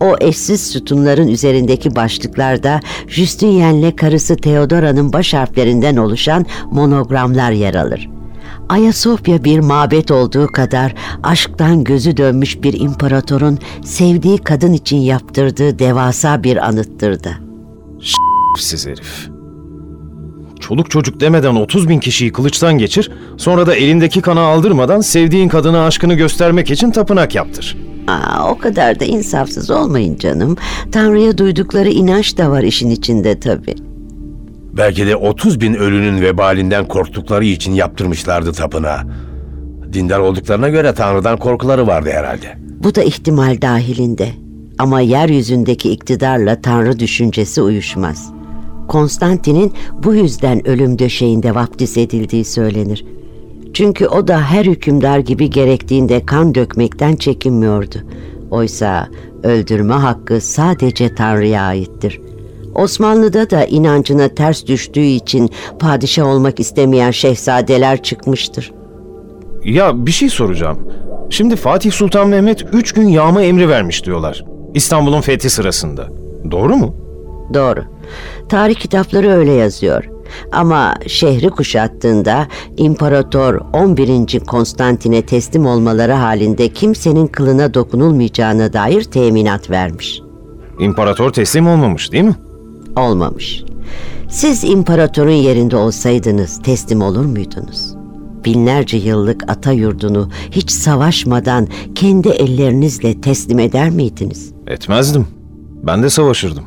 O 0.00 0.16
eşsiz 0.20 0.66
sütunların 0.66 1.28
üzerindeki 1.28 1.96
başlıklarda 1.96 2.80
Justinian'le 3.08 3.96
karısı 3.96 4.36
Theodora'nın 4.36 5.12
baş 5.12 5.34
harflerinden 5.34 5.96
oluşan 5.96 6.46
monogramlar 6.70 7.50
yer 7.50 7.74
alır. 7.74 8.10
Ayasofya 8.68 9.44
bir 9.44 9.58
mabet 9.58 10.10
olduğu 10.10 10.46
kadar 10.46 10.94
aşktan 11.22 11.84
gözü 11.84 12.16
dönmüş 12.16 12.62
bir 12.62 12.80
imparatorun 12.80 13.58
sevdiği 13.84 14.38
kadın 14.38 14.72
için 14.72 14.96
yaptırdığı 14.96 15.78
devasa 15.78 16.42
bir 16.42 16.68
anıttır 16.68 17.24
da. 17.24 17.30
Siz 18.58 18.86
herif. 18.86 19.35
Çoluk 20.68 20.90
çocuk 20.90 21.20
demeden 21.20 21.54
30 21.54 21.88
bin 21.88 22.00
kişiyi 22.00 22.32
kılıçtan 22.32 22.78
geçir, 22.78 23.10
sonra 23.36 23.66
da 23.66 23.76
elindeki 23.76 24.20
kanı 24.20 24.40
aldırmadan 24.40 25.00
sevdiğin 25.00 25.48
kadına 25.48 25.86
aşkını 25.86 26.14
göstermek 26.14 26.70
için 26.70 26.90
tapınak 26.90 27.34
yaptır. 27.34 27.76
Aa, 28.08 28.50
o 28.50 28.58
kadar 28.58 29.00
da 29.00 29.04
insafsız 29.04 29.70
olmayın 29.70 30.16
canım. 30.16 30.56
Tanrı'ya 30.92 31.38
duydukları 31.38 31.88
inanç 31.88 32.38
da 32.38 32.50
var 32.50 32.62
işin 32.62 32.90
içinde 32.90 33.40
tabii. 33.40 33.74
Belki 34.76 35.06
de 35.06 35.16
30 35.16 35.60
bin 35.60 35.74
ölünün 35.74 36.20
vebalinden 36.20 36.88
korktukları 36.88 37.44
için 37.44 37.72
yaptırmışlardı 37.72 38.52
tapınağı. 38.52 39.00
Dindar 39.92 40.18
olduklarına 40.18 40.68
göre 40.68 40.94
Tanrı'dan 40.94 41.36
korkuları 41.36 41.86
vardı 41.86 42.10
herhalde. 42.12 42.58
Bu 42.58 42.94
da 42.94 43.02
ihtimal 43.02 43.62
dahilinde. 43.62 44.28
Ama 44.78 45.00
yeryüzündeki 45.00 45.90
iktidarla 45.90 46.60
Tanrı 46.60 46.98
düşüncesi 46.98 47.62
uyuşmaz. 47.62 48.35
Konstantin'in 48.88 49.72
bu 50.04 50.14
yüzden 50.14 50.68
ölüm 50.68 50.98
döşeğinde 50.98 51.54
vaftiz 51.54 51.98
edildiği 51.98 52.44
söylenir. 52.44 53.04
Çünkü 53.74 54.06
o 54.06 54.28
da 54.28 54.40
her 54.40 54.64
hükümdar 54.64 55.18
gibi 55.18 55.50
gerektiğinde 55.50 56.26
kan 56.26 56.54
dökmekten 56.54 57.16
çekinmiyordu. 57.16 57.96
Oysa 58.50 59.08
öldürme 59.42 59.94
hakkı 59.94 60.40
sadece 60.40 61.14
Tanrı'ya 61.14 61.62
aittir. 61.62 62.20
Osmanlı'da 62.74 63.50
da 63.50 63.64
inancına 63.64 64.28
ters 64.28 64.66
düştüğü 64.66 65.00
için 65.00 65.50
padişah 65.78 66.26
olmak 66.26 66.60
istemeyen 66.60 67.10
şehzadeler 67.10 68.02
çıkmıştır. 68.02 68.72
Ya 69.64 70.06
bir 70.06 70.10
şey 70.10 70.28
soracağım. 70.28 70.78
Şimdi 71.30 71.56
Fatih 71.56 71.92
Sultan 71.92 72.28
Mehmet 72.28 72.64
3 72.72 72.92
gün 72.92 73.08
yağma 73.08 73.42
emri 73.42 73.68
vermiş 73.68 74.04
diyorlar. 74.04 74.44
İstanbul'un 74.74 75.20
fethi 75.20 75.50
sırasında. 75.50 76.08
Doğru 76.50 76.76
mu? 76.76 76.94
Doğru. 77.54 77.84
Tarih 78.48 78.74
kitapları 78.74 79.30
öyle 79.30 79.52
yazıyor. 79.52 80.04
Ama 80.52 80.94
şehri 81.06 81.50
kuşattığında 81.50 82.46
İmparator 82.76 83.60
11. 83.72 84.40
Konstantin'e 84.40 85.22
teslim 85.26 85.66
olmaları 85.66 86.12
halinde 86.12 86.68
kimsenin 86.68 87.26
kılına 87.26 87.74
dokunulmayacağına 87.74 88.72
dair 88.72 89.04
teminat 89.04 89.70
vermiş. 89.70 90.20
İmparator 90.80 91.32
teslim 91.32 91.68
olmamış 91.68 92.12
değil 92.12 92.24
mi? 92.24 92.36
Olmamış. 92.96 93.62
Siz 94.28 94.64
imparatorun 94.64 95.30
yerinde 95.30 95.76
olsaydınız 95.76 96.62
teslim 96.62 97.02
olur 97.02 97.24
muydunuz? 97.24 97.94
Binlerce 98.44 98.96
yıllık 98.96 99.50
ata 99.50 99.72
yurdunu 99.72 100.30
hiç 100.50 100.70
savaşmadan 100.70 101.68
kendi 101.94 102.28
ellerinizle 102.28 103.20
teslim 103.20 103.58
eder 103.58 103.90
miydiniz? 103.90 104.52
Etmezdim. 104.66 105.26
Ben 105.82 106.02
de 106.02 106.10
savaşırdım. 106.10 106.64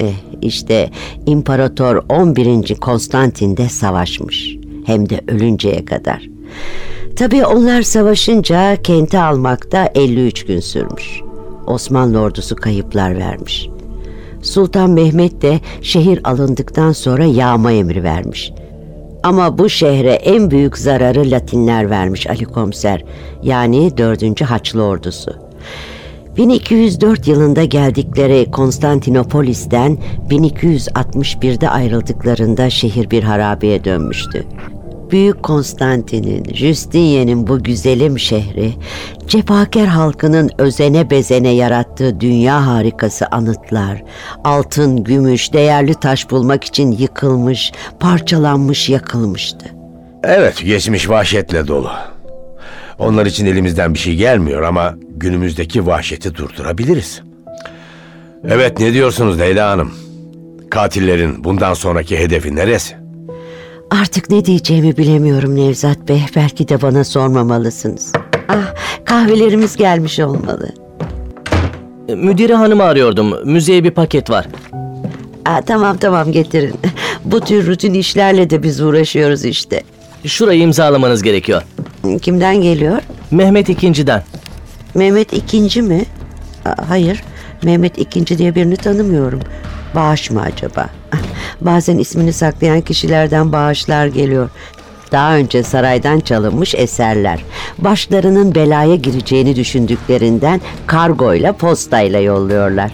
Eh 0.00 0.14
işte 0.42 0.90
İmparator 1.26 2.04
11. 2.08 2.74
Konstantin 2.74 3.56
de 3.56 3.68
savaşmış. 3.68 4.56
Hem 4.86 5.08
de 5.08 5.20
ölünceye 5.28 5.84
kadar. 5.84 6.28
Tabii 7.16 7.44
onlar 7.44 7.82
savaşınca 7.82 8.76
kenti 8.82 9.18
almakta 9.18 9.90
53 9.94 10.46
gün 10.46 10.60
sürmüş. 10.60 11.20
Osmanlı 11.66 12.20
ordusu 12.20 12.56
kayıplar 12.56 13.18
vermiş. 13.18 13.68
Sultan 14.42 14.90
Mehmet 14.90 15.42
de 15.42 15.60
şehir 15.82 16.20
alındıktan 16.24 16.92
sonra 16.92 17.24
yağma 17.24 17.72
emri 17.72 18.04
vermiş. 18.04 18.52
Ama 19.22 19.58
bu 19.58 19.68
şehre 19.68 20.12
en 20.12 20.50
büyük 20.50 20.78
zararı 20.78 21.30
Latinler 21.30 21.90
vermiş 21.90 22.26
Ali 22.26 22.44
Komiser. 22.44 23.04
Yani 23.42 23.98
4. 23.98 24.40
Haçlı 24.40 24.82
ordusu. 24.82 25.34
1204 26.40 27.28
yılında 27.28 27.64
geldikleri 27.64 28.50
Konstantinopolis'ten 28.50 29.98
1261'de 30.30 31.70
ayrıldıklarında 31.70 32.70
şehir 32.70 33.10
bir 33.10 33.22
harabeye 33.22 33.84
dönmüştü. 33.84 34.44
Büyük 35.10 35.42
Konstantin'in, 35.42 36.54
Justinian'in 36.54 37.46
bu 37.46 37.62
güzelim 37.62 38.18
şehri, 38.18 38.72
cefakar 39.26 39.86
halkının 39.86 40.50
özene 40.58 41.10
bezene 41.10 41.50
yarattığı 41.50 42.20
dünya 42.20 42.66
harikası 42.66 43.26
anıtlar, 43.26 44.02
altın, 44.44 45.04
gümüş, 45.04 45.52
değerli 45.52 45.94
taş 45.94 46.30
bulmak 46.30 46.64
için 46.64 46.92
yıkılmış, 46.92 47.72
parçalanmış, 48.00 48.88
yakılmıştı. 48.88 49.66
Evet, 50.22 50.64
geçmiş 50.64 51.08
vahşetle 51.08 51.68
dolu. 51.68 51.90
Onlar 53.00 53.26
için 53.26 53.46
elimizden 53.46 53.94
bir 53.94 53.98
şey 53.98 54.14
gelmiyor 54.14 54.62
ama 54.62 54.94
günümüzdeki 55.16 55.86
vahşeti 55.86 56.34
durdurabiliriz. 56.34 57.22
Evet, 58.48 58.80
ne 58.80 58.92
diyorsunuz 58.92 59.38
Leyla 59.40 59.70
Hanım? 59.70 59.92
Katillerin 60.70 61.44
bundan 61.44 61.74
sonraki 61.74 62.18
hedefi 62.18 62.56
neresi? 62.56 62.94
Artık 63.90 64.30
ne 64.30 64.44
diyeceğimi 64.44 64.96
bilemiyorum 64.96 65.56
Nevzat 65.56 66.08
Bey. 66.08 66.22
Belki 66.36 66.68
de 66.68 66.82
bana 66.82 67.04
sormamalısınız. 67.04 68.12
Ah, 68.48 68.74
kahvelerimiz 69.04 69.76
gelmiş 69.76 70.20
olmalı. 70.20 70.68
Müdire 72.08 72.54
hanımı 72.54 72.82
arıyordum. 72.82 73.34
Müzeye 73.52 73.84
bir 73.84 73.90
paket 73.90 74.30
var. 74.30 74.46
Aa, 75.46 75.60
tamam 75.66 75.96
tamam 75.96 76.32
getirin. 76.32 76.74
Bu 77.24 77.40
tür 77.40 77.66
rutin 77.66 77.94
işlerle 77.94 78.50
de 78.50 78.62
biz 78.62 78.80
uğraşıyoruz 78.80 79.44
işte. 79.44 79.82
Şurayı 80.24 80.60
imzalamanız 80.60 81.22
gerekiyor. 81.22 81.62
Kimden 82.22 82.62
geliyor? 82.62 83.02
Mehmet 83.30 83.68
ikinciden. 83.68 84.22
Mehmet 84.94 85.32
ikinci 85.32 85.82
mi? 85.82 86.04
Hayır. 86.88 87.22
Mehmet 87.62 87.98
ikinci 87.98 88.38
diye 88.38 88.54
birini 88.54 88.76
tanımıyorum. 88.76 89.40
Bağış 89.94 90.30
mı 90.30 90.42
acaba? 90.42 90.86
Bazen 91.60 91.98
ismini 91.98 92.32
saklayan 92.32 92.80
kişilerden 92.80 93.52
bağışlar 93.52 94.06
geliyor. 94.06 94.50
Daha 95.12 95.36
önce 95.36 95.62
saraydan 95.62 96.20
çalınmış 96.20 96.74
eserler. 96.74 97.44
Başlarının 97.78 98.54
belaya 98.54 98.96
gireceğini 98.96 99.56
düşündüklerinden 99.56 100.60
kargoyla 100.86 101.52
postayla 101.52 102.20
yolluyorlar. 102.20 102.90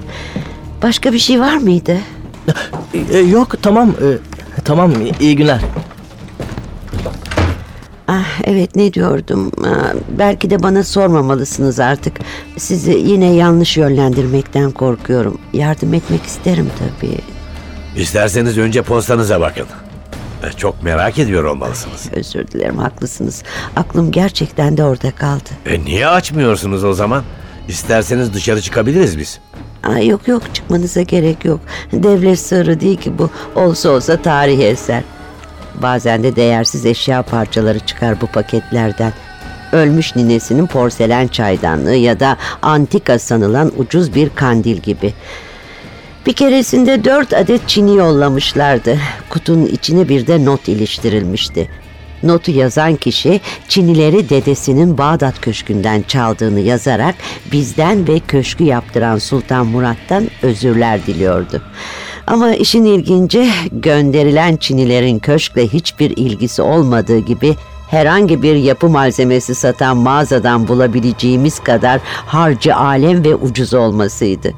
Başka 0.82 1.12
bir 1.12 1.18
şey 1.18 1.40
var 1.40 1.56
mıydı? 1.56 1.96
Ee, 3.12 3.18
yok 3.18 3.62
tamam. 3.62 3.94
ee, 4.02 4.18
tamam 4.64 4.92
iyi 5.20 5.36
günler. 5.36 5.60
Ah 8.08 8.40
evet 8.44 8.76
ne 8.76 8.92
diyordum? 8.92 9.52
Ah, 9.66 9.92
belki 10.18 10.50
de 10.50 10.62
bana 10.62 10.84
sormamalısınız 10.84 11.80
artık. 11.80 12.18
Sizi 12.56 12.90
yine 12.92 13.34
yanlış 13.34 13.76
yönlendirmekten 13.76 14.70
korkuyorum. 14.70 15.38
Yardım 15.52 15.94
etmek 15.94 16.22
isterim 16.22 16.70
tabii. 16.78 17.18
İsterseniz 17.96 18.58
önce 18.58 18.82
postanıza 18.82 19.40
bakın. 19.40 19.66
E, 20.42 20.52
Çok 20.56 20.82
merak 20.82 21.18
ediyor 21.18 21.44
olmalısınız. 21.44 22.08
Özür 22.12 22.46
dilerim 22.48 22.78
haklısınız. 22.78 23.42
Aklım 23.76 24.10
gerçekten 24.10 24.76
de 24.76 24.84
orada 24.84 25.10
kaldı. 25.10 25.50
E 25.66 25.84
niye 25.84 26.06
açmıyorsunuz 26.08 26.84
o 26.84 26.92
zaman? 26.92 27.22
İsterseniz 27.68 28.34
dışarı 28.34 28.60
çıkabiliriz 28.60 29.18
biz. 29.18 29.38
Ay 29.84 30.06
yok 30.06 30.28
yok 30.28 30.42
çıkmanıza 30.54 31.02
gerek 31.02 31.44
yok. 31.44 31.60
Devlet 31.92 32.40
sırrı 32.40 32.80
değil 32.80 32.96
ki 32.96 33.18
bu. 33.18 33.30
Olsa 33.54 33.90
olsa 33.90 34.22
tarihi 34.22 34.62
eser. 34.64 35.02
Bazen 35.82 36.22
de 36.22 36.36
değersiz 36.36 36.86
eşya 36.86 37.22
parçaları 37.22 37.78
çıkar 37.78 38.20
bu 38.20 38.26
paketlerden. 38.26 39.12
Ölmüş 39.72 40.16
ninesinin 40.16 40.66
porselen 40.66 41.26
çaydanlığı 41.26 41.94
ya 41.94 42.20
da 42.20 42.36
antika 42.62 43.18
sanılan 43.18 43.72
ucuz 43.76 44.14
bir 44.14 44.30
kandil 44.30 44.76
gibi. 44.76 45.14
Bir 46.26 46.32
keresinde 46.32 47.04
dört 47.04 47.32
adet 47.32 47.68
çini 47.68 47.96
yollamışlardı. 47.96 48.98
Kutunun 49.30 49.66
içine 49.66 50.08
bir 50.08 50.26
de 50.26 50.44
not 50.44 50.68
iliştirilmişti. 50.68 51.68
Notu 52.22 52.50
yazan 52.50 52.96
kişi 52.96 53.40
Çinileri 53.68 54.28
dedesinin 54.28 54.98
Bağdat 54.98 55.40
Köşkü'nden 55.40 56.02
çaldığını 56.02 56.60
yazarak 56.60 57.14
bizden 57.52 58.08
ve 58.08 58.20
köşkü 58.20 58.64
yaptıran 58.64 59.18
Sultan 59.18 59.66
Murat'tan 59.66 60.28
özürler 60.42 61.06
diliyordu. 61.06 61.62
Ama 62.26 62.54
işin 62.54 62.84
ilginci 62.84 63.48
gönderilen 63.72 64.56
Çinilerin 64.56 65.18
köşkle 65.18 65.68
hiçbir 65.68 66.10
ilgisi 66.16 66.62
olmadığı 66.62 67.18
gibi 67.18 67.56
herhangi 67.88 68.42
bir 68.42 68.54
yapı 68.54 68.88
malzemesi 68.88 69.54
satan 69.54 69.96
mağazadan 69.96 70.68
bulabileceğimiz 70.68 71.58
kadar 71.58 72.00
harcı 72.26 72.76
alem 72.76 73.24
ve 73.24 73.34
ucuz 73.34 73.74
olmasıydı. 73.74 74.52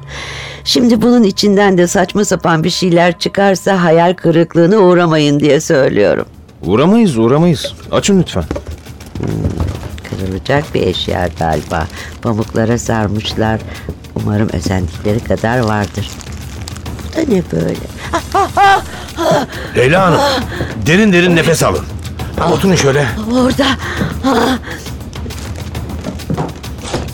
Şimdi 0.63 1.01
bunun 1.01 1.23
içinden 1.23 1.77
de 1.77 1.87
saçma 1.87 2.25
sapan 2.25 2.63
bir 2.63 2.69
şeyler 2.69 3.19
çıkarsa 3.19 3.83
hayal 3.83 4.13
kırıklığına 4.13 4.77
uğramayın 4.77 5.39
diye 5.39 5.59
söylüyorum. 5.59 6.25
Uğramayız 6.65 7.17
uğramayız. 7.17 7.73
Açın 7.91 8.19
lütfen. 8.19 8.43
Kırılacak 10.09 10.63
bir 10.73 10.81
eşya 10.81 11.29
galiba. 11.39 11.87
Pamuklara 12.21 12.77
sarmışlar. 12.77 13.59
Umarım 14.15 14.49
özendikleri 14.53 15.19
kadar 15.19 15.59
vardır. 15.59 16.09
Da 17.15 17.21
ne 17.27 17.43
böyle? 17.51 17.75
Leyla 19.75 20.01
Hanım, 20.05 20.19
derin 20.85 21.13
derin 21.13 21.35
nefes 21.35 21.63
alın. 21.63 21.85
Oturun 22.51 22.75
şöyle. 22.75 23.05
Orada. 23.33 23.65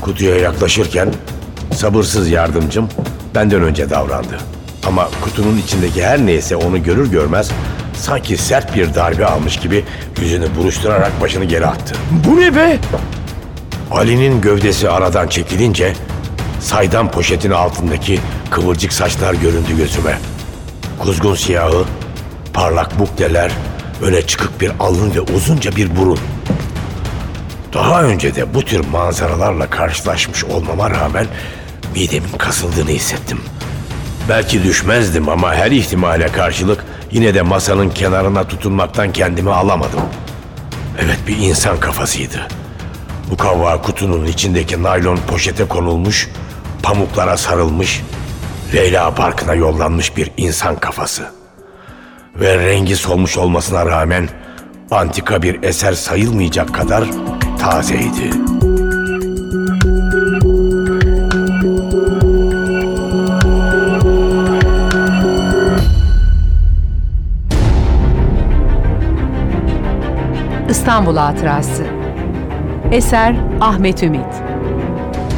Kutuya 0.01 0.35
yaklaşırken 0.35 1.09
sabırsız 1.75 2.29
yardımcım 2.29 2.89
benden 3.35 3.61
önce 3.63 3.89
davrandı. 3.89 4.37
Ama 4.87 5.09
kutunun 5.21 5.57
içindeki 5.57 6.05
her 6.05 6.25
neyse 6.25 6.55
onu 6.55 6.83
görür 6.83 7.11
görmez 7.11 7.51
sanki 7.97 8.37
sert 8.37 8.75
bir 8.75 8.93
darbe 8.95 9.25
almış 9.25 9.59
gibi 9.59 9.85
yüzünü 10.21 10.45
buruşturarak 10.57 11.21
başını 11.21 11.45
geri 11.45 11.67
attı. 11.67 11.95
Bu 12.27 12.39
ne 12.39 12.55
be? 12.55 12.77
Ali'nin 13.91 14.41
gövdesi 14.41 14.89
aradan 14.89 15.27
çekilince 15.27 15.93
saydam 16.65 17.11
poşetin 17.11 17.51
altındaki 17.51 18.19
kıvırcık 18.49 18.93
saçlar 18.93 19.33
göründü 19.33 19.77
gözüme. 19.77 20.19
Kuzgun 20.99 21.35
siyahı, 21.35 21.83
parlak 22.53 22.99
bukleler, 22.99 23.51
öne 24.01 24.21
çıkık 24.21 24.61
bir 24.61 24.71
alın 24.79 25.15
ve 25.15 25.21
uzunca 25.21 25.75
bir 25.75 25.95
burun. 25.95 26.19
Daha 27.73 28.03
önce 28.03 28.35
de 28.35 28.53
bu 28.53 28.61
tür 28.61 28.85
manzaralarla 28.87 29.69
karşılaşmış 29.69 30.43
olmama 30.43 30.89
rağmen 30.89 31.27
midemin 31.95 32.37
kasıldığını 32.37 32.89
hissettim. 32.89 33.41
Belki 34.29 34.63
düşmezdim 34.63 35.29
ama 35.29 35.55
her 35.55 35.71
ihtimale 35.71 36.27
karşılık 36.27 36.85
yine 37.11 37.33
de 37.33 37.41
masanın 37.41 37.89
kenarına 37.89 38.47
tutunmaktan 38.47 39.13
kendimi 39.13 39.51
alamadım. 39.51 40.01
Evet 40.99 41.17
bir 41.27 41.37
insan 41.37 41.79
kafasıydı. 41.79 42.47
Bu 43.31 43.37
kavva 43.37 43.81
kutunun 43.81 44.25
içindeki 44.25 44.83
naylon 44.83 45.17
poşete 45.17 45.65
konulmuş, 45.67 46.29
pamuklara 46.85 47.37
sarılmış, 47.37 48.03
Leyla 48.73 49.15
Parkı'na 49.15 49.53
yollanmış 49.53 50.17
bir 50.17 50.31
insan 50.37 50.75
kafası. 50.75 51.23
Ve 52.35 52.57
rengi 52.57 52.95
solmuş 52.95 53.37
olmasına 53.37 53.85
rağmen 53.85 54.29
antika 54.91 55.41
bir 55.41 55.63
eser 55.63 55.93
sayılmayacak 55.93 56.73
kadar 56.73 57.03
tazeydi. 57.59 58.29
İstanbul 70.69 71.17
Hatırası 71.17 71.83
Eser 72.91 73.35
Ahmet 73.61 74.03
Ümit 74.03 74.44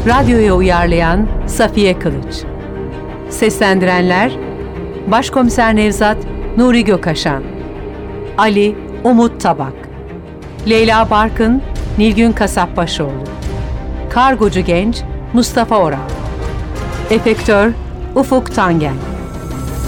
Radyoya 0.07 0.53
uyarlayan 0.55 1.27
Safiye 1.47 1.99
Kılıç. 1.99 2.35
Seslendirenler 3.29 4.31
Başkomiser 5.07 5.75
Nevzat 5.75 6.17
Nuri 6.57 6.83
Gökaşan 6.83 7.43
Ali 8.37 8.75
Umut 9.03 9.41
Tabak 9.41 9.73
Leyla 10.69 11.09
Barkın 11.09 11.61
Nilgün 11.97 12.31
Kasapbaşoğlu 12.31 13.23
Kargocu 14.09 14.59
Genç 14.61 15.01
Mustafa 15.33 15.77
Oral 15.77 16.09
Efektör 17.09 17.71
Ufuk 18.15 18.55
Tangen 18.55 18.95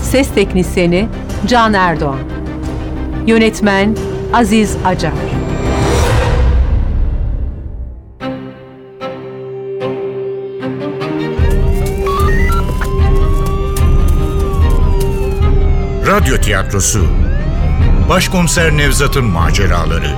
Ses 0.01 0.33
Teknisyeni 0.33 1.07
Can 1.47 1.73
Erdoğan 1.73 2.19
Yönetmen 3.27 3.95
Aziz 4.33 4.77
Acar 4.85 5.28
Radyo 16.19 16.37
Tiyatrosu. 16.37 17.07
Başkomiser 18.09 18.77
Nevzat'ın 18.77 19.25
Maceraları. 19.25 20.15